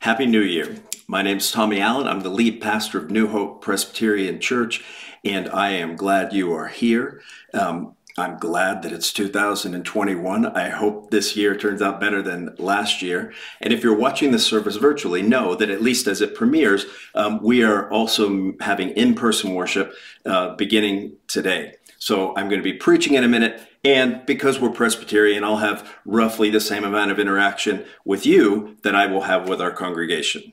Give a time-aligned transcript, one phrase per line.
[0.00, 0.76] Happy New Year.
[1.06, 2.08] My name is Tommy Allen.
[2.08, 4.82] I'm the lead pastor of New Hope Presbyterian Church,
[5.26, 7.20] and I am glad you are here.
[7.52, 10.46] Um, I'm glad that it's 2021.
[10.46, 13.34] I hope this year turns out better than last year.
[13.60, 17.42] And if you're watching this service virtually, know that at least as it premieres, um,
[17.42, 19.92] we are also having in person worship
[20.24, 21.74] uh, beginning today.
[21.98, 23.69] So I'm going to be preaching in a minute.
[23.82, 28.94] And because we're Presbyterian, I'll have roughly the same amount of interaction with you that
[28.94, 30.52] I will have with our congregation.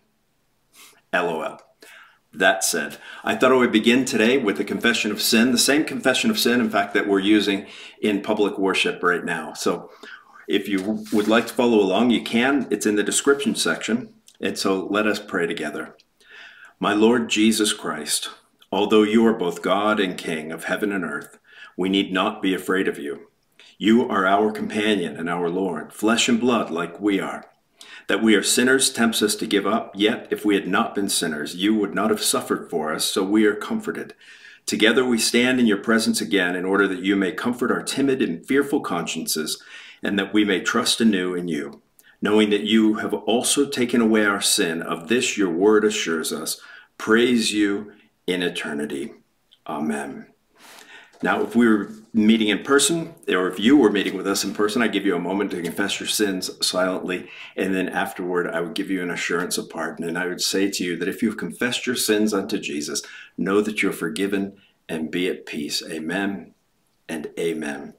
[1.14, 1.60] LOL.
[2.34, 5.84] That said, I thought I would begin today with the confession of sin, the same
[5.84, 7.66] confession of sin, in fact, that we're using
[8.02, 9.54] in public worship right now.
[9.54, 9.90] So
[10.48, 12.68] if you would like to follow along, you can.
[12.70, 14.14] It's in the description section.
[14.40, 15.96] And so let us pray together.
[16.80, 18.30] My Lord Jesus Christ,
[18.72, 21.40] although you are both God and King of heaven and earth,
[21.78, 23.28] we need not be afraid of you.
[23.78, 27.46] You are our companion and our Lord, flesh and blood like we are.
[28.08, 31.10] That we are sinners tempts us to give up, yet if we had not been
[31.10, 34.16] sinners, you would not have suffered for us, so we are comforted.
[34.66, 38.22] Together we stand in your presence again in order that you may comfort our timid
[38.22, 39.62] and fearful consciences,
[40.02, 41.82] and that we may trust anew in you,
[42.22, 44.82] knowing that you have also taken away our sin.
[44.82, 46.60] Of this your word assures us.
[46.98, 47.92] Praise you
[48.26, 49.14] in eternity.
[49.68, 50.28] Amen.
[51.24, 54.54] Now, if we were meeting in person, or if you were meeting with us in
[54.54, 57.30] person, I'd give you a moment to confess your sins silently.
[57.56, 60.08] And then afterward, I would give you an assurance of pardon.
[60.08, 63.02] And I would say to you that if you've confessed your sins unto Jesus,
[63.38, 65.84] know that you're forgiven and be at peace.
[65.90, 66.54] Amen
[67.10, 67.96] and amen.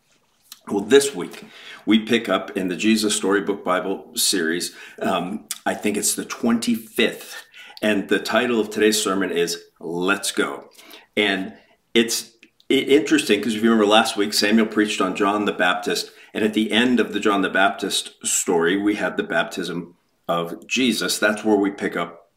[0.68, 1.44] Well, this week
[1.86, 4.74] we pick up in the Jesus Storybook Bible series.
[5.00, 7.34] Um, I think it's the 25th.
[7.80, 10.68] And the title of today's sermon is Let's Go.
[11.16, 11.54] And
[11.94, 12.32] it's
[12.68, 16.54] interesting because if you remember last week, Samuel preached on John the Baptist, and at
[16.54, 19.96] the end of the John the Baptist story, we had the baptism
[20.28, 21.18] of Jesus.
[21.18, 22.30] That's where we pick up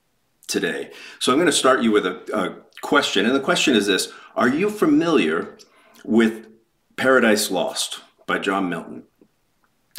[0.48, 0.92] today.
[1.20, 4.12] So I'm going to start you with a, a question, and the question is this:
[4.36, 5.58] Are you familiar
[6.06, 6.48] with
[6.96, 9.04] Paradise Lost by John Milton,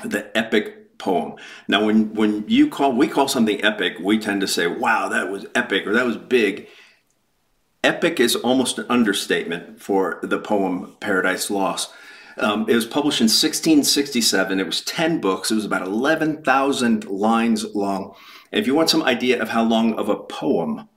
[0.03, 1.35] the epic poem?
[1.69, 5.31] Now, when when you call we call something epic, we tend to say, "Wow, that
[5.31, 6.69] was epic," or "That was big."
[7.85, 11.91] Epic is almost an understatement for the poem Paradise Lost.
[12.39, 14.61] Um, it was published in 1667.
[14.61, 15.51] It was 10 books.
[15.51, 18.15] It was about 11,000 lines long.
[18.53, 20.89] And if you want some idea of how long of a poem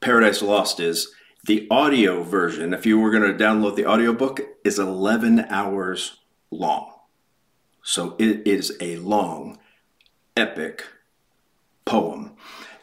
[0.00, 1.12] Paradise Lost is,
[1.44, 6.18] the audio version, if you were going to download the audiobook, is 11 hours
[6.50, 6.92] long.
[7.82, 9.58] So it is a long,
[10.36, 10.84] epic
[11.84, 12.36] poem.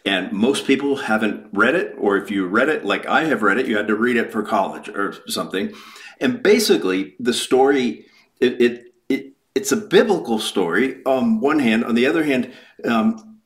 [0.10, 3.60] And most people haven't read it, or if you read it like I have read
[3.60, 5.72] it, you had to read it for college or something.
[6.20, 8.08] And basically, the story
[8.40, 11.86] it, it, it it's a biblical story on one hand.
[11.86, 12.52] On the other hand,
[12.86, 13.38] um,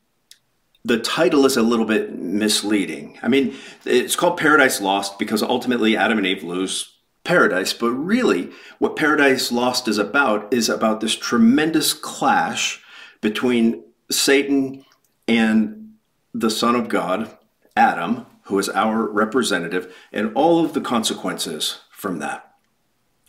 [0.85, 3.19] the title is a little bit misleading.
[3.21, 7.73] I mean, it's called Paradise Lost because ultimately Adam and Eve lose paradise.
[7.73, 12.81] But really, what Paradise Lost is about is about this tremendous clash
[13.19, 14.85] between Satan
[15.27, 15.82] and
[16.33, 17.37] the Son of God,
[17.75, 22.53] Adam, who is our representative, and all of the consequences from that.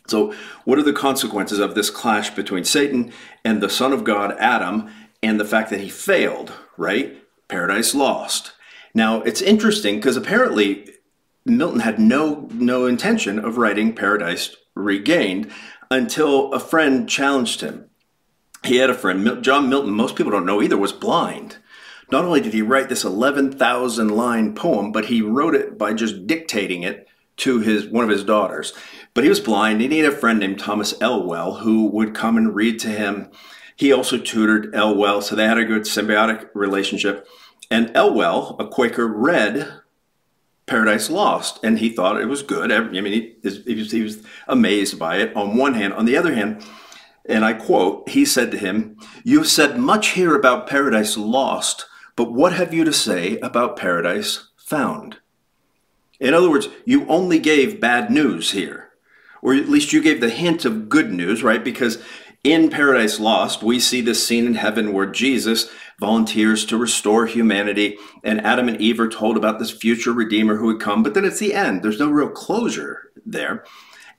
[0.07, 0.33] So,
[0.65, 3.11] what are the consequences of this clash between Satan
[3.43, 4.91] and the Son of God, Adam,
[5.23, 7.17] and the fact that he failed, right?
[7.47, 8.51] Paradise lost.
[8.93, 10.89] Now, it's interesting because apparently
[11.45, 15.51] Milton had no, no intention of writing Paradise Regained
[15.89, 17.89] until a friend challenged him.
[18.63, 21.57] He had a friend, John Milton, most people don't know either, was blind.
[22.11, 26.27] Not only did he write this 11,000 line poem, but he wrote it by just
[26.27, 27.07] dictating it
[27.37, 28.73] to his one of his daughters.
[29.13, 32.55] But he was blind he had a friend named Thomas Elwell who would come and
[32.55, 33.29] read to him.
[33.75, 37.27] He also tutored Elwell, so they had a good symbiotic relationship.
[37.69, 39.81] And Elwell, a Quaker, read
[40.65, 42.71] Paradise Lost, and he thought it was good.
[42.71, 45.93] I mean, he, he, was, he was amazed by it on one hand.
[45.93, 46.63] On the other hand,
[47.25, 51.85] and I quote, he said to him, You have said much here about Paradise Lost,
[52.15, 55.17] but what have you to say about paradise found?
[56.19, 58.91] In other words, you only gave bad news here,
[59.41, 61.63] or at least you gave the hint of good news, right?
[61.63, 62.01] Because
[62.43, 65.69] in Paradise Lost, we see this scene in heaven where Jesus
[65.99, 70.67] volunteers to restore humanity, and Adam and Eve are told about this future Redeemer who
[70.67, 71.81] would come, but then it's the end.
[71.81, 73.65] There's no real closure there.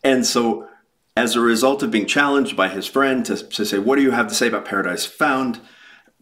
[0.02, 0.68] And so,
[1.16, 4.10] as a result of being challenged by his friend to, to say, What do you
[4.10, 5.60] have to say about Paradise Found?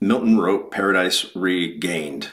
[0.01, 2.33] Milton wrote Paradise Regained,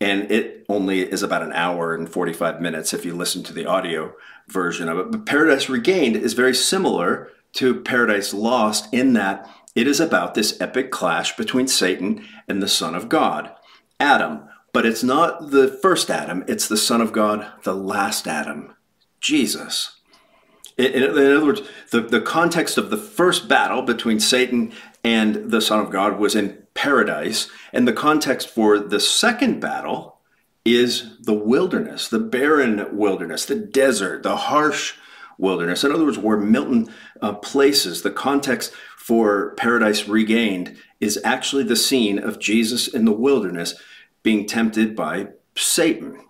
[0.00, 3.66] and it only is about an hour and 45 minutes if you listen to the
[3.66, 4.14] audio
[4.48, 5.10] version of it.
[5.10, 10.60] But Paradise Regained is very similar to Paradise Lost in that it is about this
[10.60, 13.52] epic clash between Satan and the Son of God.
[14.00, 18.74] Adam, but it's not the first Adam, it's the Son of God, the last Adam,
[19.20, 20.00] Jesus.
[20.76, 25.80] In, other words, the, the context of the first battle between Satan and the Son
[25.80, 30.20] of God was in paradise, and the context for the second battle
[30.64, 34.94] is the wilderness, the barren wilderness, the desert, the harsh
[35.38, 35.82] wilderness.
[35.82, 41.76] In other words, where Milton uh, places the context for Paradise Regained is actually the
[41.76, 43.74] scene of Jesus in the wilderness
[44.22, 46.24] being tempted by Satan.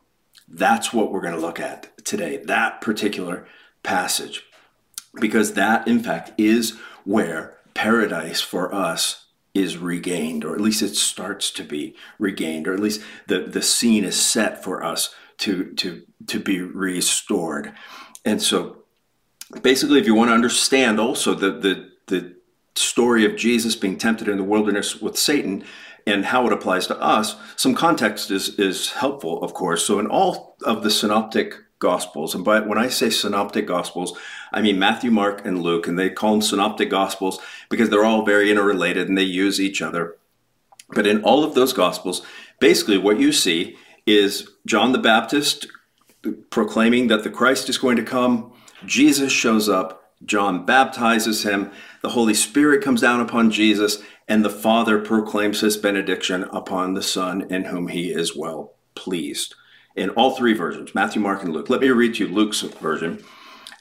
[0.48, 3.46] That's what we're going to look at today, that particular
[3.82, 4.44] passage,
[5.20, 9.25] because that, in fact, is where paradise for us
[9.56, 13.62] is regained, or at least it starts to be regained, or at least the, the
[13.62, 17.72] scene is set for us to, to, to be restored.
[18.24, 18.84] And so
[19.62, 22.36] basically, if you want to understand also the, the, the
[22.74, 25.64] story of Jesus being tempted in the wilderness with Satan
[26.06, 29.84] and how it applies to us, some context is, is helpful, of course.
[29.84, 34.18] So, in all of the synoptic gospels, and by when I say synoptic gospels,
[34.52, 37.38] I mean Matthew, Mark, and Luke, and they call them synoptic gospels
[37.68, 40.16] because they're all very interrelated and they use each other.
[40.90, 42.22] But in all of those gospels,
[42.60, 43.76] basically what you see
[44.06, 45.66] is John the Baptist
[46.50, 48.52] proclaiming that the Christ is going to come.
[48.84, 51.70] Jesus shows up, John baptizes him,
[52.02, 57.02] the Holy Spirit comes down upon Jesus, and the Father proclaims his benediction upon the
[57.02, 59.54] Son in whom he is well pleased.
[59.96, 61.70] In all three versions, Matthew, Mark, and Luke.
[61.70, 63.24] Let me read to you Luke's version.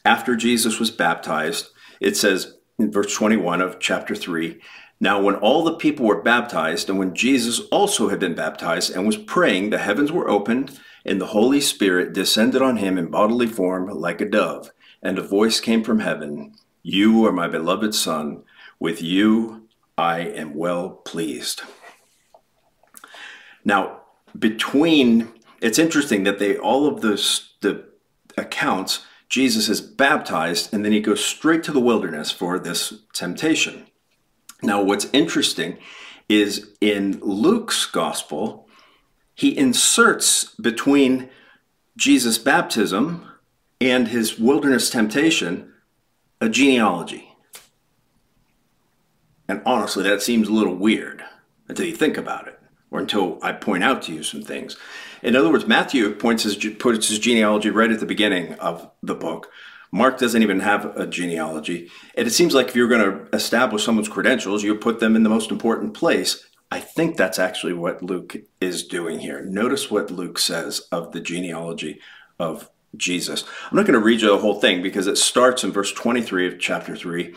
[0.03, 1.69] After Jesus was baptized,
[1.99, 4.59] it says in verse 21 of chapter 3
[4.99, 9.05] Now, when all the people were baptized, and when Jesus also had been baptized and
[9.05, 13.47] was praying, the heavens were opened, and the Holy Spirit descended on him in bodily
[13.47, 14.71] form like a dove
[15.05, 18.43] and a voice came from heaven You are my beloved Son,
[18.79, 19.67] with you
[19.97, 21.61] I am well pleased.
[23.63, 24.01] Now,
[24.37, 25.31] between
[25.61, 27.85] it's interesting that they all of those the
[28.37, 33.87] accounts Jesus is baptized and then he goes straight to the wilderness for this temptation.
[34.61, 35.77] Now, what's interesting
[36.29, 38.67] is in Luke's gospel,
[39.33, 41.29] he inserts between
[41.97, 43.27] Jesus' baptism
[43.81, 45.73] and his wilderness temptation
[46.41, 47.35] a genealogy.
[49.47, 51.23] And honestly, that seems a little weird
[51.67, 52.59] until you think about it,
[52.91, 54.77] or until I point out to you some things.
[55.25, 59.15] In other words, Matthew points his, puts his genealogy right at the beginning of the
[59.15, 59.49] book.
[59.91, 61.89] Mark doesn't even have a genealogy.
[62.13, 65.23] And it seems like if you're going to establish someone's credentials, you put them in
[65.23, 66.45] the most important place.
[66.69, 69.41] I think that's actually what Luke is doing here.
[69.43, 71.99] Notice what Luke says of the genealogy
[72.37, 73.45] of Jesus.
[73.71, 76.47] I'm not going to read you the whole thing because it starts in verse 23
[76.49, 77.33] of chapter 3.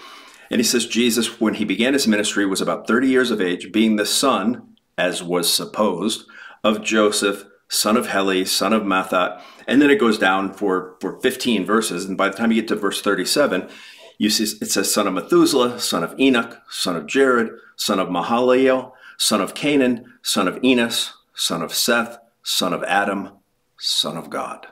[0.50, 3.73] And he says, Jesus, when he began his ministry, was about 30 years of age,
[3.73, 6.26] being the son, as was supposed,
[6.62, 9.43] of Joseph, son of Heli, son of Matthat.
[9.67, 12.05] And then it goes down for, for 15 verses.
[12.05, 13.69] And by the time you get to verse 37,
[14.19, 18.09] you see it says, son of Methuselah, son of Enoch, son of Jared, son of
[18.09, 23.31] Mahalalel, son of Cainan, son of Enos, son of Seth, son of Adam,
[23.79, 24.67] son of God.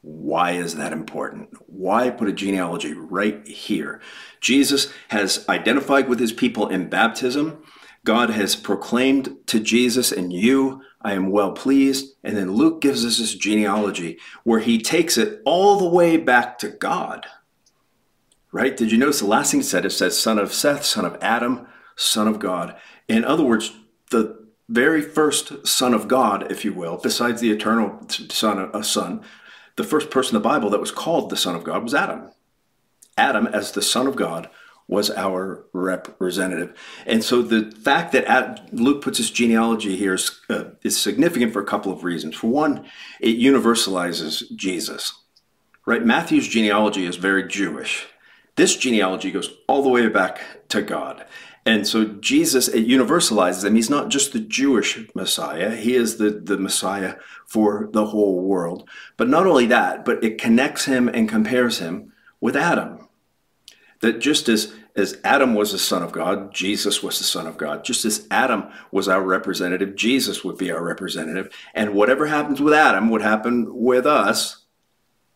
[0.00, 1.50] Why is that important?
[1.68, 4.00] Why put a genealogy right here?
[4.40, 7.62] Jesus has identified with his people in baptism.
[8.04, 12.14] God has proclaimed to Jesus and you, I am well pleased.
[12.24, 16.58] And then Luke gives us this genealogy where he takes it all the way back
[16.58, 17.26] to God.
[18.50, 18.76] Right?
[18.76, 19.84] Did you notice the last thing it said?
[19.84, 21.66] It says, son of Seth, son of Adam,
[21.96, 22.76] son of God.
[23.08, 23.72] In other words,
[24.10, 29.22] the very first son of God, if you will, besides the eternal son, a son,
[29.76, 32.30] the first person in the Bible that was called the Son of God was Adam.
[33.16, 34.48] Adam, as the Son of God,
[34.92, 36.76] was our representative.
[37.06, 41.60] And so the fact that Luke puts his genealogy here is, uh, is significant for
[41.60, 42.36] a couple of reasons.
[42.36, 42.84] For one,
[43.20, 45.14] it universalizes Jesus,
[45.86, 46.04] right?
[46.04, 48.06] Matthew's genealogy is very Jewish.
[48.56, 51.24] This genealogy goes all the way back to God.
[51.64, 53.76] And so Jesus, it universalizes him.
[53.76, 58.88] He's not just the Jewish Messiah, he is the, the Messiah for the whole world.
[59.16, 63.08] But not only that, but it connects him and compares him with Adam.
[64.00, 67.56] That just as, as Adam was the Son of God, Jesus was the Son of
[67.56, 67.84] God.
[67.84, 71.52] Just as Adam was our representative, Jesus would be our representative.
[71.74, 74.64] And whatever happens with Adam would happen with us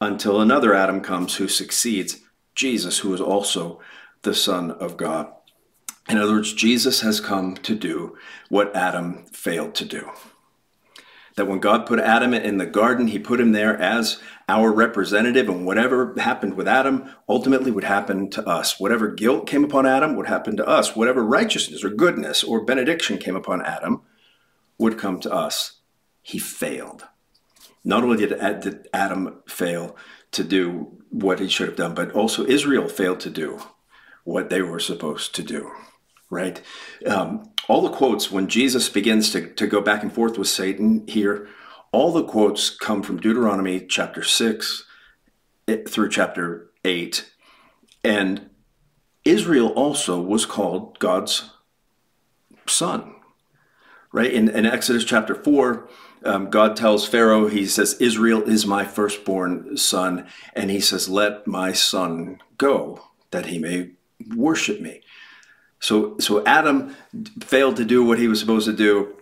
[0.01, 2.19] until another Adam comes who succeeds
[2.55, 3.81] Jesus, who is also
[4.23, 5.33] the Son of God.
[6.09, 8.17] In other words, Jesus has come to do
[8.49, 10.11] what Adam failed to do.
[11.37, 15.49] That when God put Adam in the garden, he put him there as our representative,
[15.49, 18.81] and whatever happened with Adam ultimately would happen to us.
[18.81, 20.97] Whatever guilt came upon Adam would happen to us.
[20.97, 24.01] Whatever righteousness or goodness or benediction came upon Adam
[24.79, 25.81] would come to us,
[26.23, 27.05] he failed.
[27.85, 29.95] Not only did Adam fail
[30.33, 33.61] to do what he should have done, but also Israel failed to do
[34.25, 35.71] what they were supposed to do,
[36.31, 36.61] right?
[37.07, 41.07] Um, all the quotes, when Jesus begins to, to go back and forth with Satan
[41.07, 41.49] here,
[41.93, 44.85] all the quotes come from Deuteronomy chapter 6
[45.69, 47.31] eh, through chapter 8.
[48.05, 48.51] And
[49.25, 51.51] Israel also was called God's
[52.67, 53.15] son,
[54.13, 54.33] right?
[54.33, 55.89] In, in Exodus chapter 4,
[56.25, 60.27] um, God tells Pharaoh, he says, Israel is my firstborn son.
[60.55, 63.91] And he says, let my son go that he may
[64.35, 65.03] worship me.
[65.87, 66.97] So, so Adam
[67.45, 69.15] failed to do what he was supposed to do.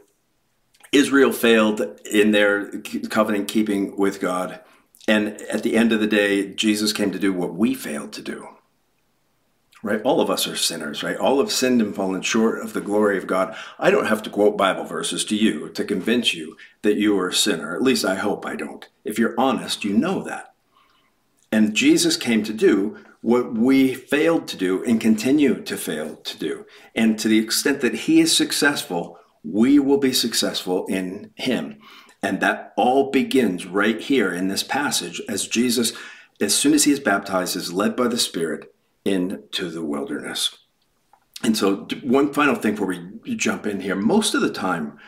[0.92, 2.80] Israel failed in their
[3.11, 4.61] covenant keeping with God.
[5.06, 8.23] And at the end of the day, Jesus came to do what we failed to
[8.23, 8.49] do
[9.83, 10.00] right?
[10.00, 11.18] All of us are sinners, right?
[11.18, 13.54] All have sinned and fallen short of the glory of God.
[13.78, 17.28] I don't have to quote Bible verses to you to convince you that you are
[17.28, 17.76] a sinner.
[17.76, 18.88] At least I hope I don't.
[19.04, 20.54] If you're honest, you know that.
[21.52, 26.37] And Jesus came to do what we failed to do and continue to fail to
[26.37, 26.66] do.
[26.95, 31.78] And to the extent that he is successful, we will be successful in him.
[32.23, 35.95] And that all begins right here in this passage as Jesus,
[36.38, 38.75] as soon as he is baptized, is led by the Spirit
[39.07, 40.59] into the wilderness.
[41.43, 44.99] And so, one final thing before we jump in here most of the time,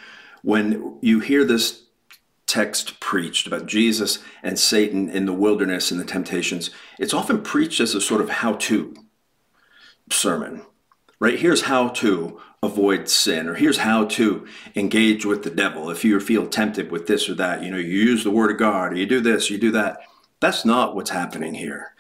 [0.42, 1.82] when you hear this
[2.46, 7.80] text preached about Jesus and Satan in the wilderness and the temptations, it's often preached
[7.80, 8.94] as a sort of how to
[10.10, 10.62] sermon,
[11.18, 11.38] right?
[11.38, 15.90] Here's how to avoid sin, or here's how to engage with the devil.
[15.90, 18.58] If you feel tempted with this or that, you know, you use the word of
[18.58, 19.98] God, or you do this, you do that.
[20.40, 21.94] That's not what's happening here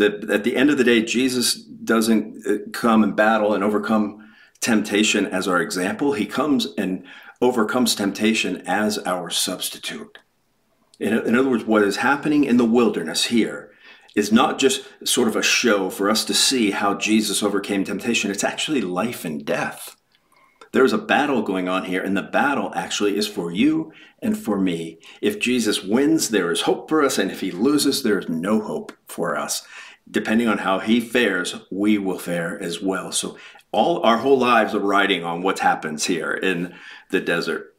[0.00, 4.28] that at the end of the day, Jesus doesn't uh, come and battle and overcome
[4.60, 6.14] temptation as our example.
[6.14, 7.04] He comes and
[7.40, 10.18] overcomes temptation as our substitute.
[10.98, 13.72] In, in other words, what is happening in the wilderness here
[14.14, 18.30] is not just sort of a show for us to see how Jesus overcame temptation,
[18.30, 19.96] it's actually life and death.
[20.72, 24.58] There's a battle going on here, and the battle actually is for you and for
[24.58, 24.98] me.
[25.20, 28.60] If Jesus wins, there is hope for us, and if he loses, there is no
[28.60, 29.66] hope for us
[30.10, 33.12] depending on how he fares, we will fare as well.
[33.12, 33.36] So
[33.72, 36.74] all our whole lives are riding on what happens here in
[37.10, 37.74] the desert.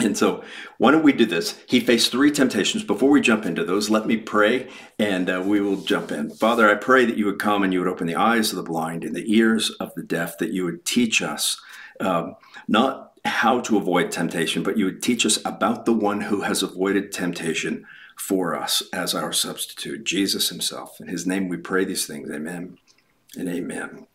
[0.00, 0.42] And so,
[0.78, 1.62] why don't we do this?
[1.68, 2.82] He faced three temptations.
[2.82, 6.30] Before we jump into those, let me pray and uh, we will jump in.
[6.30, 8.64] Father, I pray that you would come and you would open the eyes of the
[8.64, 11.60] blind and the ears of the deaf, that you would teach us
[12.00, 12.34] um,
[12.66, 16.62] not how to avoid temptation, but you would teach us about the one who has
[16.62, 17.86] avoided temptation
[18.18, 21.00] for us as our substitute, Jesus himself.
[21.00, 22.30] In his name we pray these things.
[22.30, 22.78] Amen
[23.36, 24.06] and amen.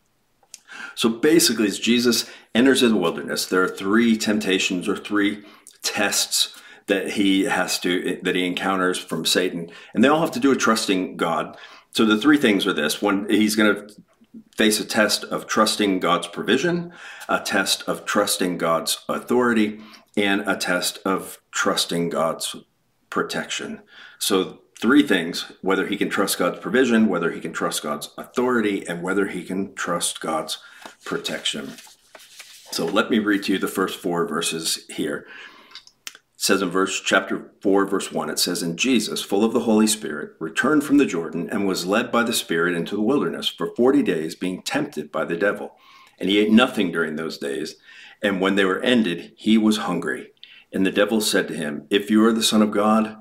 [0.96, 5.44] So basically, as Jesus enters the wilderness, there are three temptations or three
[5.82, 10.40] tests that he has to that he encounters from Satan, and they all have to
[10.40, 11.58] do with trusting God.
[11.92, 13.96] So the three things are this: one, he's going to
[14.58, 16.92] face a test of trusting God's provision,
[17.28, 19.80] a test of trusting God's authority,
[20.18, 22.56] and a test of trusting God's
[23.10, 23.82] protection.
[24.18, 28.88] So, three things whether he can trust God's provision, whether he can trust God's authority,
[28.88, 30.58] and whether he can trust God's
[31.06, 31.74] protection.
[32.72, 35.26] So, let me read to you the first four verses here.
[36.08, 39.60] It says in verse chapter 4 verse 1 it says and Jesus full of the
[39.62, 43.50] holy spirit returned from the Jordan and was led by the spirit into the wilderness
[43.50, 45.76] for 40 days being tempted by the devil
[46.18, 47.76] and he ate nothing during those days
[48.22, 50.32] and when they were ended he was hungry
[50.72, 53.18] and the devil said to him if you are the son of God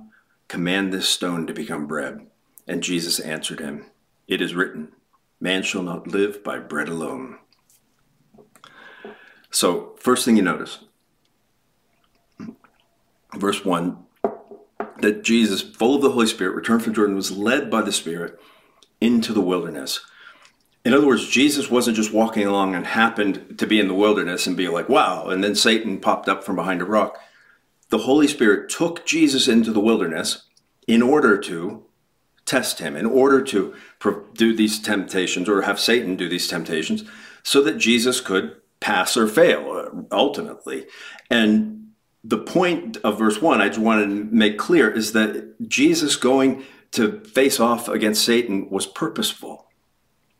[0.49, 2.27] Command this stone to become bread.
[2.67, 3.87] And Jesus answered him,
[4.27, 4.93] It is written,
[5.41, 7.39] Man shall not live by bread alone.
[9.51, 10.81] So, first thing you notice,
[13.37, 14.05] verse 1
[15.01, 18.39] that Jesus, full of the Holy Spirit, returned from Jordan, was led by the Spirit
[19.01, 20.01] into the wilderness.
[20.85, 24.47] In other words, Jesus wasn't just walking along and happened to be in the wilderness
[24.47, 27.19] and be like, wow, and then Satan popped up from behind a rock
[27.91, 30.47] the Holy Spirit took Jesus into the wilderness
[30.87, 31.85] in order to
[32.45, 33.75] test him, in order to
[34.35, 37.05] do these temptations or have Satan do these temptations
[37.43, 40.87] so that Jesus could pass or fail uh, ultimately.
[41.31, 41.91] And
[42.25, 46.65] the point of verse 1 I just wanted to make clear is that Jesus going
[46.93, 49.67] to face off against Satan was purposeful.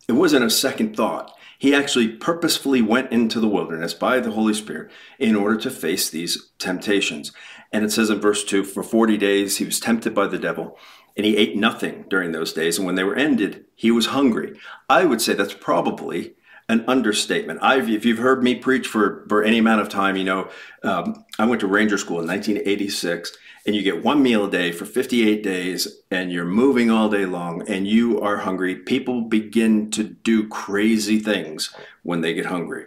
[0.09, 1.37] It wasn't a second thought.
[1.59, 6.09] He actually purposefully went into the wilderness by the Holy Spirit in order to face
[6.09, 7.33] these temptations.
[7.73, 10.79] And it says in verse 2 for 40 days he was tempted by the devil,
[11.17, 12.79] and he ate nothing during those days.
[12.79, 14.57] And when they were ended, he was hungry.
[14.89, 16.35] I would say that's probably
[16.69, 17.61] an understatement.
[17.63, 20.51] I've, if you've heard me preach for, for any amount of time, you know,
[20.83, 24.73] um, I went to Ranger School in 1986, and you get one meal a day
[24.73, 28.77] for 58 days, and you're moving all day long, and you are hungry.
[28.77, 32.87] People begin to do crazy things when they get hungry.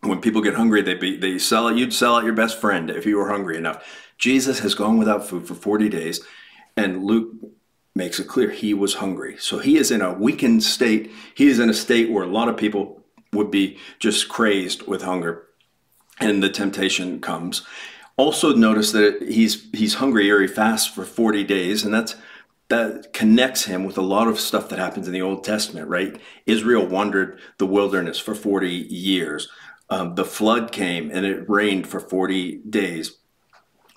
[0.00, 1.76] When people get hungry, they be, they sell it.
[1.76, 3.84] You'd sell out your best friend if you were hungry enough.
[4.16, 6.20] Jesus has gone without food for 40 days,
[6.76, 7.32] and Luke
[7.98, 9.36] makes it clear he was hungry.
[9.38, 11.10] So he is in a weakened state.
[11.34, 15.02] He is in a state where a lot of people would be just crazed with
[15.02, 15.48] hunger.
[16.18, 17.66] And the temptation comes.
[18.16, 22.16] Also notice that he's he's hungry or he fasts for 40 days, and that's
[22.68, 26.20] that connects him with a lot of stuff that happens in the Old Testament, right?
[26.46, 29.48] Israel wandered the wilderness for 40 years.
[29.90, 33.18] Um, the flood came and it rained for 40 days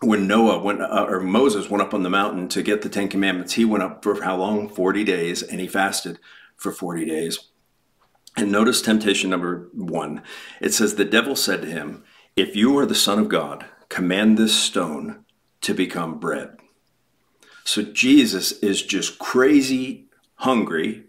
[0.01, 3.07] when Noah went uh, or Moses went up on the mountain to get the Ten
[3.07, 4.67] Commandments, he went up for how long?
[4.67, 6.19] 40 days, and he fasted
[6.55, 7.39] for 40 days.
[8.35, 10.23] And notice temptation number one.
[10.59, 12.03] It says, The devil said to him,
[12.35, 15.25] If you are the Son of God, command this stone
[15.61, 16.57] to become bread.
[17.63, 21.03] So Jesus is just crazy hungry.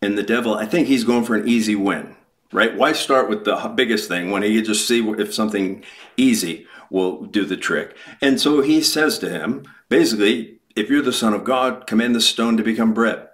[0.00, 2.14] And the devil, I think he's going for an easy win,
[2.52, 2.76] right?
[2.76, 5.82] Why start with the biggest thing when he could just see if something
[6.16, 7.96] easy will do the trick.
[8.20, 12.20] And so he says to him, basically, if you're the Son of God, command the
[12.20, 13.28] stone to become bread.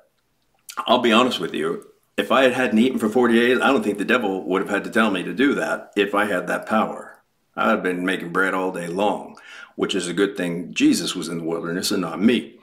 [0.78, 1.86] I'll be honest with you.
[2.16, 4.70] If I had hadn't eaten for 40 days, I don't think the devil would have
[4.70, 7.22] had to tell me to do that if I had that power.
[7.56, 9.36] I'd have been making bread all day long,
[9.76, 12.58] which is a good thing Jesus was in the wilderness and not me.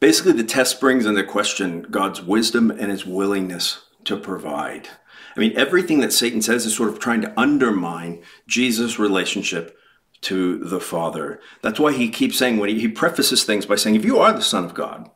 [0.00, 4.88] Basically, the test brings into question God's wisdom and his willingness to provide.
[5.36, 9.76] I mean, everything that Satan says is sort of trying to undermine Jesus' relationship
[10.22, 11.40] to the Father.
[11.60, 14.32] That's why he keeps saying when he, he prefaces things by saying, if you are
[14.32, 15.10] the Son of God,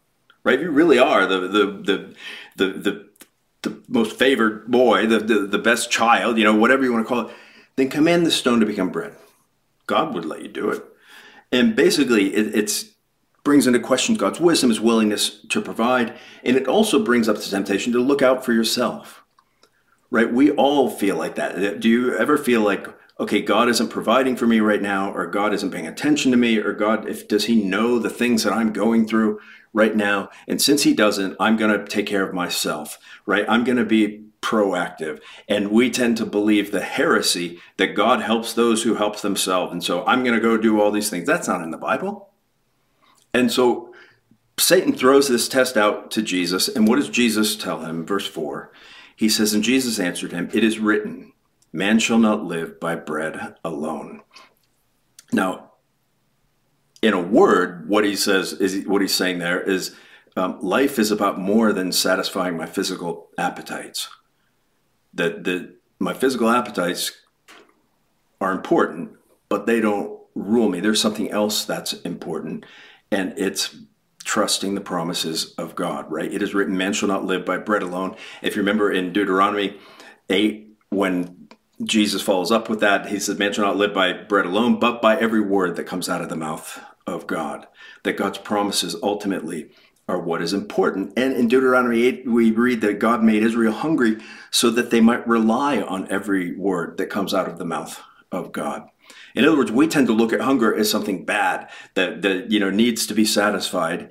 [0.44, 0.56] right?
[0.56, 2.14] If you really are the the the
[2.56, 3.08] the the,
[3.62, 7.08] the most favored boy, the, the the best child, you know, whatever you want to
[7.08, 7.36] call it,
[7.76, 9.14] then command the stone to become bread.
[9.86, 10.84] God would let you do it.
[11.50, 12.90] And basically, it, it's
[13.44, 17.42] brings into question God's wisdom, his willingness to provide, and it also brings up the
[17.42, 19.24] temptation to look out for yourself
[20.10, 20.32] right?
[20.32, 21.56] We all feel like that.
[21.56, 22.86] Uh, do you ever feel like,
[23.20, 26.58] okay, God isn't providing for me right now, or God isn't paying attention to me,
[26.58, 29.40] or God, if does He know the things that I'm going through
[29.72, 30.30] right now?
[30.46, 33.44] And since He doesn't, I'm going to take care of myself, right?
[33.48, 35.20] I'm going to be proactive.
[35.48, 39.72] And we tend to believe the heresy that God helps those who help themselves.
[39.72, 41.26] And so I'm going to go do all these things.
[41.26, 42.30] That's not in the Bible.
[43.34, 43.92] And so
[44.58, 46.68] Satan throws this test out to Jesus.
[46.68, 48.06] And what does Jesus tell him?
[48.06, 48.72] Verse 4
[49.18, 51.32] he says, And Jesus answered him, It is written,
[51.72, 54.22] Man shall not live by bread alone.
[55.32, 55.72] Now,
[57.02, 59.96] in a word, what he says is what he's saying there is
[60.36, 64.08] um, life is about more than satisfying my physical appetites.
[65.14, 67.10] That the my physical appetites
[68.40, 69.16] are important,
[69.48, 70.78] but they don't rule me.
[70.78, 72.66] There's something else that's important,
[73.10, 73.74] and it's
[74.28, 76.30] trusting the promises of God, right?
[76.30, 78.14] It is written, man shall not live by bread alone.
[78.42, 79.78] If you remember in Deuteronomy
[80.28, 81.48] 8, when
[81.82, 85.00] Jesus follows up with that, he says, man shall not live by bread alone, but
[85.00, 87.68] by every word that comes out of the mouth of God.
[88.02, 89.70] That God's promises ultimately
[90.06, 91.14] are what is important.
[91.16, 94.18] And in Deuteronomy 8, we read that God made Israel hungry
[94.50, 97.98] so that they might rely on every word that comes out of the mouth
[98.30, 98.90] of God.
[99.38, 102.58] In other words, we tend to look at hunger as something bad that, that you
[102.58, 104.10] know needs to be satisfied.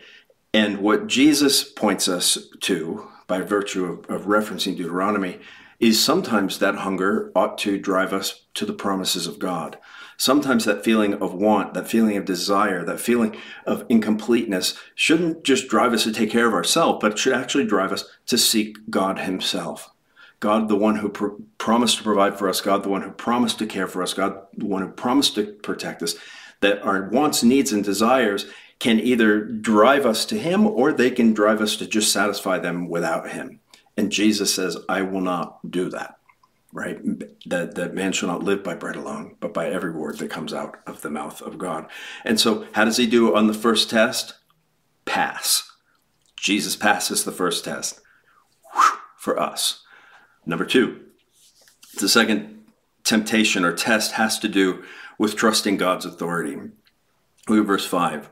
[0.53, 5.41] And what Jesus points us to by virtue of, of referencing Deuteronomy
[5.81, 9.77] is sometimes that hunger ought to drive us to the promises of God.
[10.15, 13.35] Sometimes that feeling of want, that feeling of desire, that feeling
[13.65, 17.91] of incompleteness shouldn't just drive us to take care of ourselves, but should actually drive
[17.91, 19.89] us to seek God Himself.
[20.39, 23.59] God, the one who pr- promised to provide for us, God, the one who promised
[23.59, 26.15] to care for us, God, the one who promised to protect us,
[26.61, 28.45] that our wants, needs, and desires
[28.79, 32.87] can either drive us to Him or they can drive us to just satisfy them
[32.87, 33.59] without Him.
[33.95, 36.19] And Jesus says, I will not do that,
[36.71, 36.99] right?
[37.47, 40.53] That, that man shall not live by bread alone, but by every word that comes
[40.53, 41.87] out of the mouth of God.
[42.23, 44.35] And so, how does He do on the first test?
[45.05, 45.71] Pass.
[46.35, 47.99] Jesus passes the first test
[48.73, 49.83] Whew, for us.
[50.47, 51.01] Number two,
[51.99, 52.63] the second
[53.03, 54.81] temptation or test has to do
[55.19, 56.55] with trusting God's authority.
[57.49, 58.23] Look at verse 5.
[58.23, 58.29] It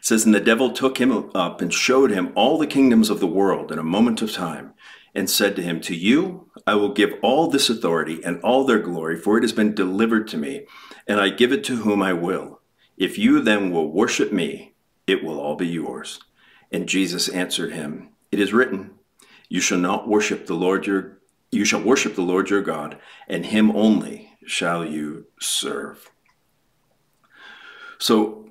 [0.00, 3.26] says, And the devil took him up and showed him all the kingdoms of the
[3.26, 4.72] world in a moment of time,
[5.14, 8.78] and said to him, To you I will give all this authority and all their
[8.78, 10.64] glory, for it has been delivered to me,
[11.06, 12.60] and I give it to whom I will.
[12.96, 14.74] If you then will worship me,
[15.06, 16.18] it will all be yours.
[16.72, 18.92] And Jesus answered him, It is written,
[19.50, 21.17] You shall not worship the Lord your
[21.50, 26.10] you shall worship the Lord your God, and him only shall you serve.
[27.98, 28.50] So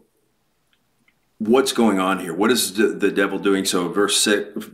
[1.38, 2.34] what's going on here?
[2.34, 3.66] What is the, devil doing?
[3.66, 4.70] So verse 6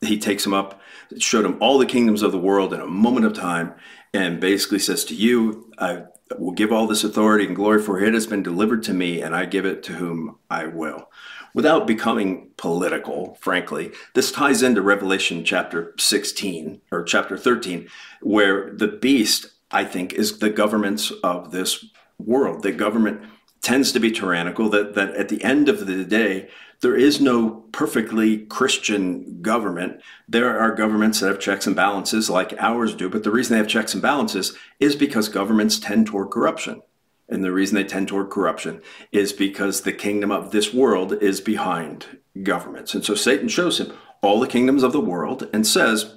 [0.00, 0.80] he takes him up,
[1.18, 3.74] showed him all the kingdoms of the world in a moment of time,
[4.14, 6.04] and basically says to you, I
[6.38, 9.34] will give all this authority and glory for it has been delivered to me, and
[9.34, 11.10] I give it to whom I will.
[11.54, 17.88] Without becoming political, frankly, this ties into Revelation chapter 16 or chapter 13,
[18.20, 21.84] where the beast, I think, is the governments of this
[22.18, 22.62] world.
[22.62, 23.22] The government
[23.60, 26.48] tends to be tyrannical, that, that at the end of the day,
[26.80, 30.00] there is no perfectly Christian government.
[30.28, 33.58] There are governments that have checks and balances like ours do, but the reason they
[33.58, 36.82] have checks and balances is because governments tend toward corruption.
[37.28, 38.80] And the reason they tend toward corruption
[39.12, 42.94] is because the kingdom of this world is behind governments.
[42.94, 46.14] And so Satan shows him all the kingdoms of the world and says,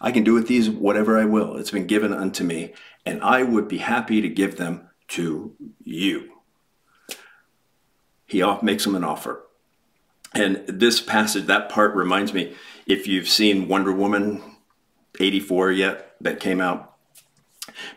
[0.00, 1.56] I can do with these whatever I will.
[1.56, 2.72] It's been given unto me,
[3.04, 6.30] and I would be happy to give them to you.
[8.26, 9.44] He makes him an offer.
[10.34, 12.54] And this passage, that part reminds me
[12.86, 14.42] if you've seen Wonder Woman
[15.20, 16.93] 84 yet, that came out.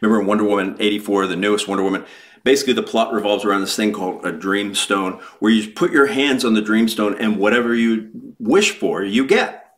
[0.02, 2.06] Remember in Wonder Woman 84, the newest Wonder Woman?
[2.44, 6.08] Basically, the plot revolves around this thing called a dream stone, where you put your
[6.08, 9.76] hands on the dream stone and whatever you wish for, you get.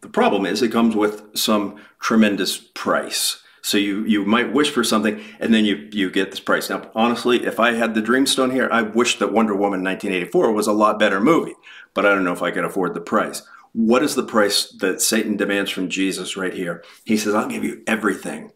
[0.00, 3.42] The problem is it comes with some tremendous price.
[3.62, 6.70] So you you might wish for something and then you you get this price.
[6.70, 10.68] Now, honestly, if I had the Dreamstone here, I wish that Wonder Woman 1984 was
[10.68, 11.54] a lot better movie,
[11.92, 13.42] but I don't know if I could afford the price.
[13.72, 16.84] What is the price that Satan demands from Jesus right here?
[17.04, 18.52] He says, "I'll give you everything."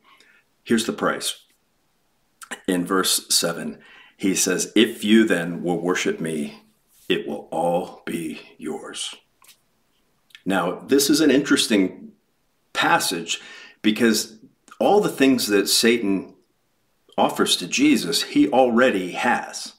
[0.70, 1.46] Here's the price.
[2.68, 3.80] In verse 7,
[4.16, 6.62] he says, "If you then will worship me,
[7.09, 9.16] it will all be yours."
[10.44, 12.12] Now, this is an interesting
[12.72, 13.40] passage
[13.83, 14.37] because
[14.78, 16.37] all the things that Satan
[17.18, 19.72] offers to Jesus, he already has.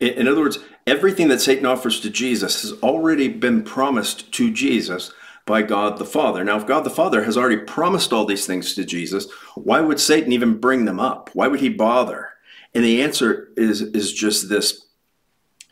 [0.00, 5.12] In other words, everything that Satan offers to Jesus has already been promised to Jesus
[5.50, 6.44] by God the Father.
[6.44, 9.98] Now, if God the Father has already promised all these things to Jesus, why would
[9.98, 11.30] Satan even bring them up?
[11.34, 12.28] Why would he bother?
[12.72, 14.86] And the answer is is just this: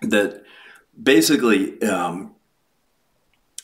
[0.02, 0.42] that
[1.00, 2.34] basically um,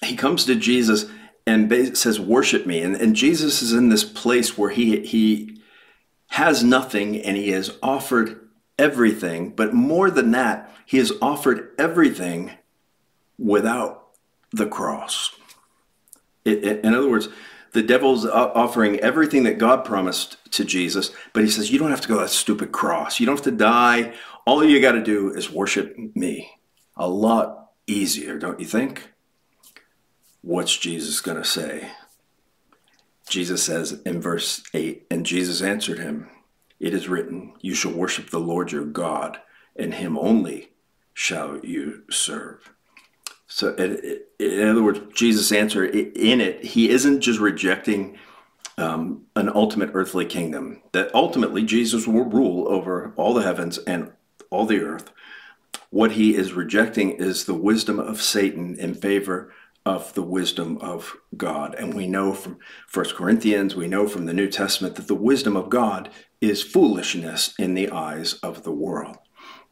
[0.05, 1.07] he comes to Jesus
[1.49, 5.61] and says, "Worship me." And, and Jesus is in this place where he he
[6.29, 8.49] has nothing and he has offered
[8.79, 9.51] everything.
[9.51, 12.53] But more than that, he has offered everything
[13.37, 14.11] without
[14.53, 15.35] the cross.
[16.45, 17.29] In other words,
[17.73, 22.03] the devil's offering everything that God promised to Jesus, but he says, You don't have
[22.03, 23.19] to go that stupid cross.
[23.19, 24.15] You don't have to die.
[24.47, 26.51] All you got to do is worship me.
[26.97, 29.11] A lot easier, don't you think?
[30.45, 31.91] what's Jesus going to say?
[33.29, 36.29] Jesus says in verse 8, and Jesus answered him,
[36.79, 39.41] It is written, You shall worship the Lord your God,
[39.75, 40.73] and him only
[41.15, 42.74] shall you serve.
[43.47, 48.19] So, in other words, Jesus' answer in it, he isn't just rejecting
[48.79, 54.13] um, an ultimate earthly kingdom, that ultimately Jesus will rule over all the heavens and
[54.51, 55.13] all the earth.
[55.91, 59.53] What he is rejecting is the wisdom of Satan in favor
[59.87, 61.75] of the wisdom of God.
[61.75, 65.57] And we know from First Corinthians, we know from the New Testament that the wisdom
[65.57, 69.19] of God is foolishness in the eyes of the world.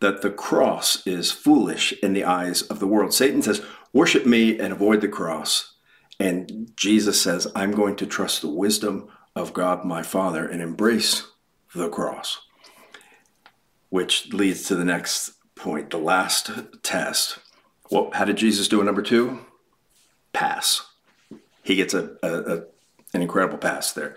[0.02, 3.14] That the cross is foolish in the eyes of the world.
[3.14, 3.62] Satan says,
[3.92, 5.74] Worship me and avoid the cross.
[6.20, 11.26] And Jesus says, I'm going to trust the wisdom of God my Father and embrace
[11.74, 12.40] the cross.
[13.88, 16.50] Which leads to the next point, the last
[16.82, 17.38] test.
[17.90, 19.40] Well, how did Jesus do in number two?
[20.32, 20.82] pass.
[21.62, 22.62] He gets a, a, a
[23.14, 24.16] an incredible pass there.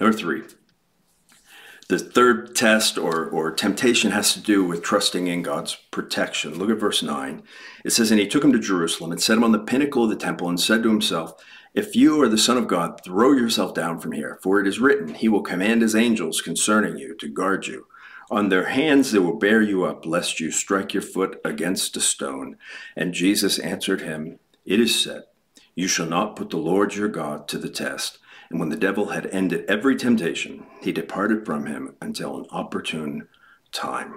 [0.00, 0.42] Number three,
[1.88, 6.58] the third test or, or temptation has to do with trusting in God's protection.
[6.58, 7.42] Look at verse 9.
[7.84, 10.10] It says, And he took him to Jerusalem and set him on the pinnacle of
[10.10, 11.34] the temple and said to himself,
[11.74, 14.80] If you are the Son of God, throw yourself down from here, for it is
[14.80, 17.86] written, He will command His angels concerning you to guard you.
[18.30, 22.00] On their hands they will bear you up, lest you strike your foot against a
[22.00, 22.56] stone.
[22.96, 25.22] And Jesus answered him, It is said,
[25.76, 28.18] you shall not put the Lord your God to the test.
[28.50, 33.28] And when the devil had ended every temptation, he departed from him until an opportune
[33.70, 34.14] time.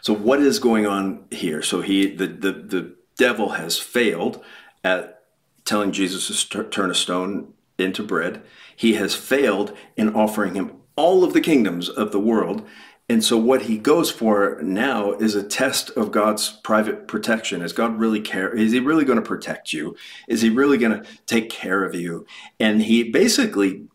[0.00, 1.62] So what is going on here?
[1.62, 4.42] So he the the, the devil has failed
[4.82, 5.22] at
[5.64, 8.42] telling Jesus to turn a stone into bread.
[8.74, 12.66] He has failed in offering him all of the kingdoms of the world.
[13.08, 17.62] And so what he goes for now is a test of God's private protection.
[17.62, 18.54] Is God really care?
[18.54, 19.96] Is he really going to protect you?
[20.28, 22.26] Is he really going to take care of you?
[22.60, 23.88] And he basically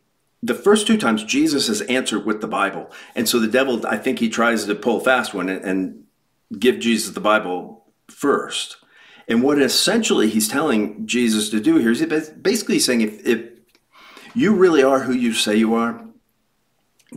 [0.43, 2.91] the first two times Jesus has answered with the Bible.
[3.15, 6.03] And so the devil, I think he tries to pull fast one and, and
[6.59, 8.75] give Jesus the Bible first.
[9.29, 13.51] And what essentially he's telling Jesus to do here is basically saying if, if
[14.35, 16.03] you really are who you say you are,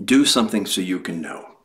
[0.04, 1.55] do something so you can know.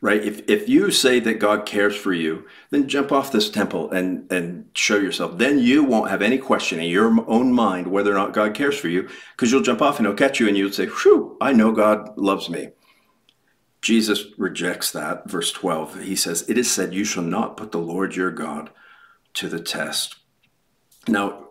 [0.00, 0.22] Right?
[0.22, 4.30] If, if you say that God cares for you, then jump off this temple and,
[4.30, 5.38] and show yourself.
[5.38, 8.78] Then you won't have any question in your own mind whether or not God cares
[8.78, 11.52] for you because you'll jump off and he'll catch you and you'll say, Whew, I
[11.52, 12.68] know God loves me.
[13.82, 15.28] Jesus rejects that.
[15.28, 18.70] Verse 12, he says, It is said, You shall not put the Lord your God
[19.34, 20.16] to the test.
[21.08, 21.47] Now,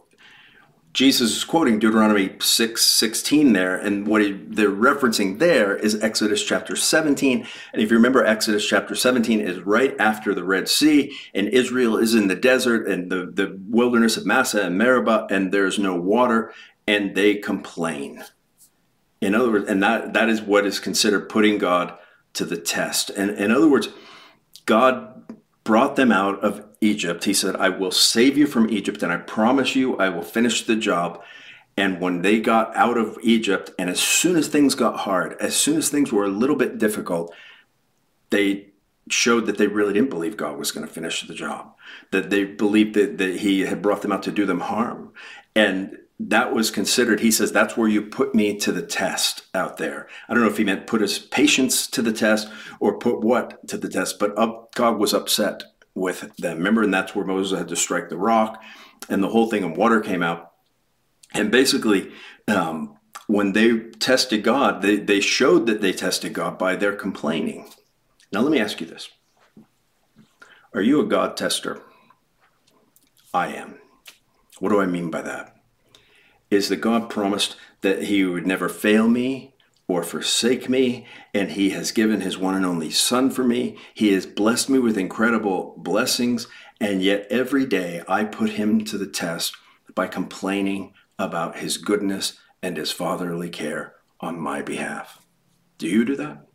[0.97, 6.43] Jesus is quoting Deuteronomy 6 16 there, and what he, they're referencing there is Exodus
[6.43, 7.47] chapter 17.
[7.71, 11.97] And if you remember, Exodus chapter 17 is right after the Red Sea, and Israel
[11.97, 15.93] is in the desert and the, the wilderness of Massah and Meribah, and there's no
[15.93, 16.51] water,
[16.87, 18.23] and they complain.
[19.21, 21.95] In other words, and that, that is what is considered putting God
[22.33, 23.11] to the test.
[23.11, 23.89] And in other words,
[24.65, 25.16] God
[25.67, 27.25] brought them out of Egypt.
[27.25, 30.65] He said, I will save you from Egypt, and I promise you I will finish
[30.65, 31.21] the job.
[31.75, 35.57] And when they got out of Egypt, and as soon as things got hard, as
[35.57, 37.33] soon as things were a little bit difficult,
[38.29, 38.69] they
[39.09, 41.75] showed that they really didn't believe God was going to finish the job,
[42.11, 45.11] that they believed that, that He had brought them out to do them harm.
[45.53, 49.77] And that was considered, he says, that's where you put me to the test out
[49.77, 50.07] there.
[50.27, 52.49] I don't know if he meant put his patience to the test
[52.79, 56.57] or put what to the test, but up, God was upset with them.
[56.57, 58.61] Remember, and that's where Moses had to strike the rock,
[59.09, 60.51] and the whole thing of water came out.
[61.33, 62.11] And basically,
[62.47, 67.69] um, when they tested God, they, they showed that they tested God by their complaining.
[68.31, 69.09] Now, let me ask you this
[70.73, 71.83] Are you a God tester?
[73.33, 73.77] I am.
[74.59, 75.56] What do I mean by that?
[76.49, 79.53] Is that God promised that He would never fail me,
[79.87, 83.77] or forsake me, and he has given his one and only Son for me.
[83.93, 86.47] He has blessed me with incredible blessings,
[86.81, 89.55] and yet every day I put him to the test
[89.95, 95.25] by complaining about his goodness and his fatherly care on my behalf.
[95.77, 96.45] Do you do that?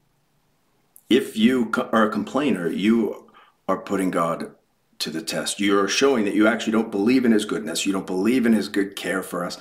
[1.09, 3.31] If you are a complainer, you
[3.67, 4.55] are putting God
[5.03, 5.61] to the test.
[5.61, 8.69] You're showing that you actually don't believe in his goodness, you don't believe in his
[8.69, 9.59] good care for us.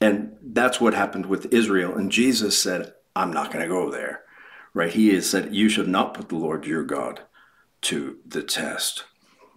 [0.00, 1.96] And that's what happened with Israel.
[1.96, 4.22] And Jesus said, I'm not going to go there.
[4.74, 4.92] Right?
[4.92, 7.22] He has said, You should not put the Lord your God
[7.82, 9.04] to the test.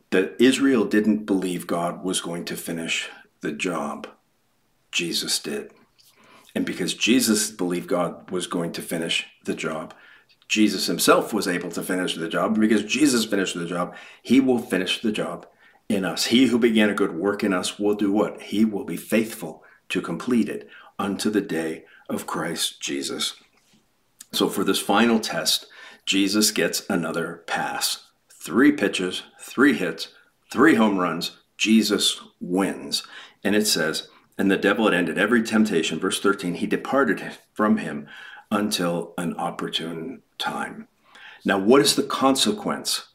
[0.10, 3.10] That Israel didn't believe God was going to finish
[3.42, 4.08] the job.
[4.92, 5.72] Jesus did.
[6.56, 9.94] And because Jesus believed God was going to finish the job,
[10.52, 12.60] Jesus himself was able to finish the job.
[12.60, 15.48] Because Jesus finished the job, he will finish the job
[15.88, 16.26] in us.
[16.26, 18.42] He who began a good work in us will do what?
[18.42, 20.68] He will be faithful to complete it
[21.00, 23.36] unto the day of Christ Jesus.
[24.34, 25.68] So for this final test,
[26.06, 28.08] Jesus gets another pass.
[28.30, 30.10] Three pitches, three hits,
[30.52, 31.38] three home runs.
[31.58, 33.04] Jesus wins.
[33.42, 35.98] And it says, And the devil had ended every temptation.
[35.98, 38.08] Verse 13, he departed from him
[38.52, 40.88] until an opportune time.
[41.46, 43.08] Now, what is the consequence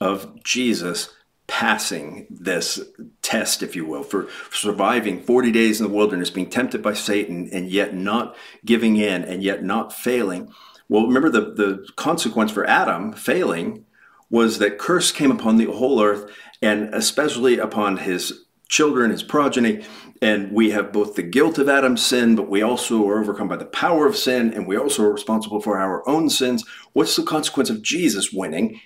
[0.00, 1.14] of Jesus
[1.46, 2.80] passing this
[3.22, 7.48] test, if you will, for surviving 40 days in the wilderness, being tempted by Satan,
[7.52, 10.52] and yet not giving in, and yet not failing.
[10.88, 13.84] Well, remember the, the consequence for Adam failing
[14.30, 19.84] was that curse came upon the whole earth, and especially upon his children, his progeny.
[20.22, 23.56] And we have both the guilt of Adam's sin, but we also are overcome by
[23.56, 26.64] the power of sin, and we also are responsible for our own sins.
[26.94, 28.80] What's the consequence of Jesus winning?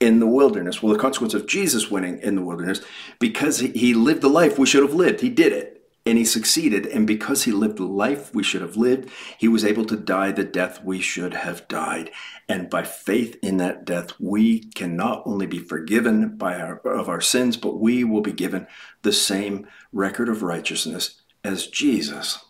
[0.00, 0.82] in the wilderness.
[0.82, 2.80] Well, the consequence of Jesus winning in the wilderness,
[3.20, 5.71] because he lived the life we should have lived, he did it
[6.04, 6.86] and he succeeded.
[6.86, 10.32] And because he lived the life we should have lived, he was able to die
[10.32, 12.10] the death we should have died.
[12.48, 17.08] And by faith in that death, we can not only be forgiven by our, of
[17.08, 18.66] our sins, but we will be given
[19.02, 22.44] the same record of righteousness as Jesus.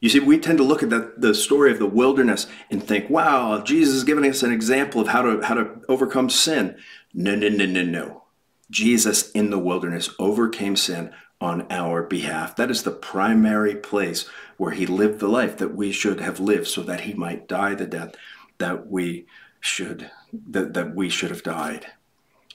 [0.00, 3.08] You see, we tend to look at the, the story of the wilderness and think,
[3.08, 6.76] wow, Jesus is giving us an example of how to, how to overcome sin.
[7.14, 8.22] No, no, no, no, no.
[8.68, 12.56] Jesus in the wilderness overcame sin on our behalf.
[12.56, 16.68] That is the primary place where he lived the life that we should have lived
[16.68, 18.14] so that he might die the death
[18.58, 19.26] that we
[19.60, 21.86] should that, that we should have died.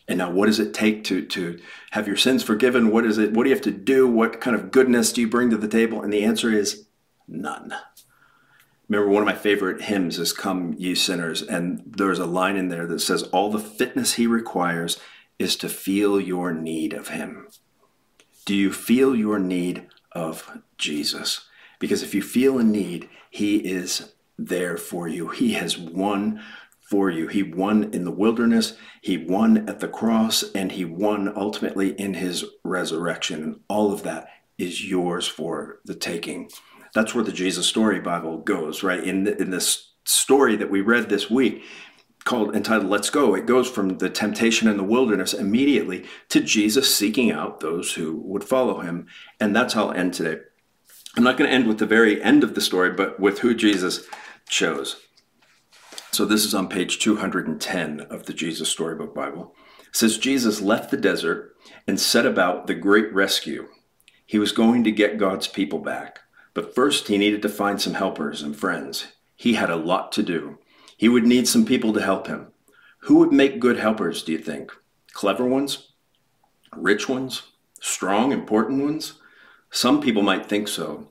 [0.07, 1.59] And now what does it take to to
[1.91, 2.91] have your sins forgiven?
[2.91, 4.07] What is it what do you have to do?
[4.07, 6.01] What kind of goodness do you bring to the table?
[6.01, 6.87] And the answer is
[7.27, 7.73] none.
[8.87, 12.69] Remember, one of my favorite hymns is Come Ye Sinners, and there's a line in
[12.69, 14.97] there that says, All the fitness he requires
[15.37, 17.47] is to feel your need of him.
[18.47, 21.41] Do you feel your need of Jesus?
[21.79, 25.27] Because if you feel a need, he is there for you.
[25.27, 26.41] He has won
[26.79, 27.27] for you.
[27.27, 32.13] He won in the wilderness, he won at the cross, and he won ultimately in
[32.13, 33.43] his resurrection.
[33.43, 36.49] And all of that is yours for the taking.
[36.93, 39.03] That's where the Jesus Story Bible goes, right?
[39.03, 41.65] In, the, in this story that we read this week,
[42.27, 46.93] called entitled Let's Go, it goes from the temptation in the wilderness immediately to Jesus
[46.93, 49.07] seeking out those who would follow him.
[49.39, 50.41] And that's how I'll end today.
[51.15, 53.55] I'm not going to end with the very end of the story, but with who
[53.55, 54.05] Jesus
[54.49, 54.97] chose.
[56.11, 59.55] So this is on page 210 of the Jesus Storybook Bible.
[59.87, 61.55] It says Jesus left the desert
[61.87, 63.69] and set about the great rescue.
[64.25, 66.19] He was going to get God's people back,
[66.53, 69.13] but first he needed to find some helpers and friends.
[69.35, 70.59] He had a lot to do.
[70.97, 72.47] He would need some people to help him.
[73.01, 74.71] Who would make good helpers, do you think?
[75.13, 75.93] Clever ones?
[76.75, 77.43] Rich ones?
[77.79, 79.13] Strong, important ones?
[79.69, 81.07] Some people might think so,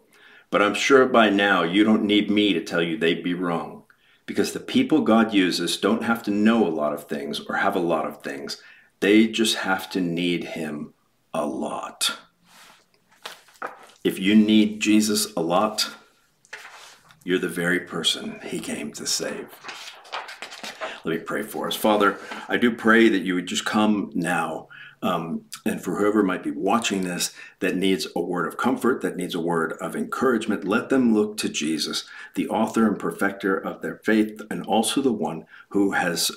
[0.51, 3.85] but I'm sure by now you don't need me to tell you they'd be wrong.
[4.27, 7.77] Because the people God uses don't have to know a lot of things or have
[7.77, 8.61] a lot of things.
[8.99, 10.94] They just have to need Him
[11.33, 12.18] a lot.
[14.03, 15.88] If you need Jesus a lot,
[17.27, 19.49] you're the very person He came to save.
[21.05, 21.75] Let me pray for us.
[21.75, 24.69] Father, I do pray that you would just come now
[25.03, 29.17] um, and for whoever might be watching this that needs a word of comfort, that
[29.17, 33.83] needs a word of encouragement, let them look to Jesus, the author and perfecter of
[33.83, 36.31] their faith, and also the one who has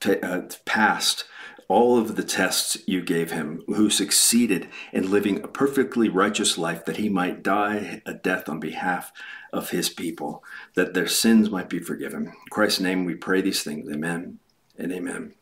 [0.00, 1.24] t- uh, passed
[1.68, 6.86] all of the tests you gave him, who succeeded in living a perfectly righteous life
[6.86, 9.12] that he might die a death on behalf
[9.52, 10.42] of his people,
[10.74, 12.24] that their sins might be forgiven.
[12.26, 13.90] In Christ's name we pray these things.
[13.92, 14.38] Amen
[14.78, 15.34] and amen.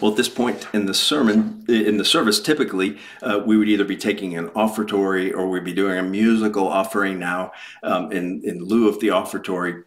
[0.00, 3.84] Well, at this point in the sermon, in the service, typically uh, we would either
[3.84, 7.52] be taking an offertory or we'd be doing a musical offering now
[7.82, 9.82] um, in, in lieu of the offertory.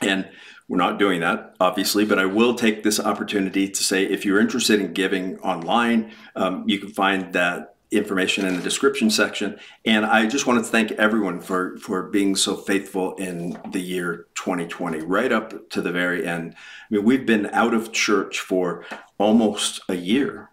[0.00, 0.30] And
[0.68, 4.40] we're not doing that, obviously, but I will take this opportunity to say if you're
[4.40, 9.58] interested in giving online, um, you can find that information in the description section.
[9.84, 14.26] And I just wanted to thank everyone for, for being so faithful in the year
[14.34, 16.54] 2020, right up to the very end.
[16.56, 18.84] I mean, we've been out of church for
[19.18, 20.50] almost a year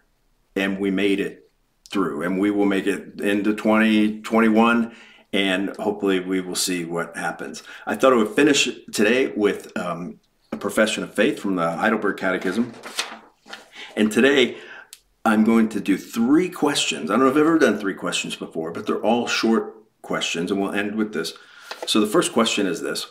[0.55, 1.49] and we made it
[1.89, 4.95] through and we will make it into 2021
[5.33, 7.63] and hopefully we will see what happens.
[7.87, 10.19] I thought I would finish today with um,
[10.51, 12.71] a profession of faith from the Heidelberg Catechism.
[13.95, 14.57] And today
[15.25, 17.09] I'm going to do three questions.
[17.09, 20.51] I don't know if I've ever done three questions before, but they're all short questions,
[20.51, 21.33] and we'll end with this.
[21.87, 23.07] So the first question is this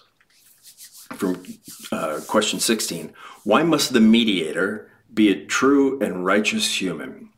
[1.17, 1.43] from
[1.91, 3.13] uh, question 16
[3.45, 7.32] Why must the mediator be a true and righteous human?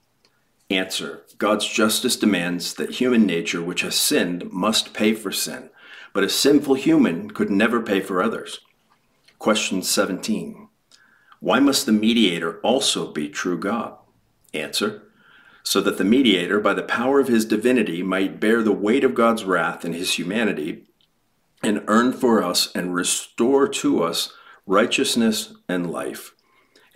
[0.74, 5.70] Answer God's justice demands that human nature, which has sinned, must pay for sin,
[6.12, 8.58] but a sinful human could never pay for others.
[9.38, 10.68] Question 17
[11.38, 13.96] Why must the mediator also be true God?
[14.52, 15.04] Answer
[15.62, 19.14] So that the mediator, by the power of his divinity, might bear the weight of
[19.14, 20.86] God's wrath in his humanity
[21.62, 24.32] and earn for us and restore to us
[24.66, 26.34] righteousness and life.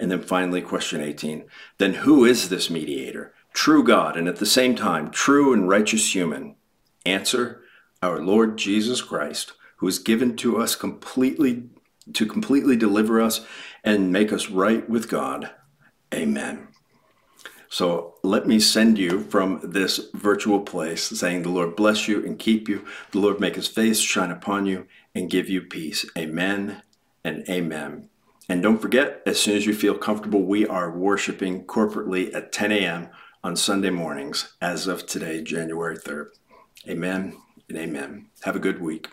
[0.01, 1.45] And then finally, question 18
[1.79, 3.35] Then who is this mediator?
[3.53, 6.57] True God, and at the same time, true and righteous human?
[7.05, 7.63] Answer
[8.03, 11.65] Our Lord Jesus Christ, who is given to us completely
[12.15, 13.45] to completely deliver us
[13.85, 15.51] and make us right with God.
[16.13, 16.69] Amen.
[17.69, 22.39] So let me send you from this virtual place, saying, The Lord bless you and
[22.39, 22.87] keep you.
[23.11, 26.07] The Lord make his face shine upon you and give you peace.
[26.17, 26.83] Amen
[27.25, 28.09] and amen.
[28.49, 32.73] And don't forget, as soon as you feel comfortable, we are worshiping corporately at 10
[32.73, 33.11] a.m.
[33.42, 36.29] on Sunday mornings as of today, January 3rd.
[36.88, 37.37] Amen
[37.68, 38.27] and amen.
[38.42, 39.09] Have a good week.